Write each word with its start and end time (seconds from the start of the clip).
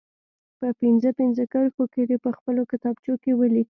په 0.59 0.67
پنځه 0.81 1.09
پنځه 1.19 1.43
کرښو 1.53 1.83
کې 1.93 2.01
دې 2.09 2.17
په 2.25 2.29
خپلو 2.37 2.61
کتابچو 2.71 3.13
کې 3.21 3.31
ولیکي. 3.35 3.59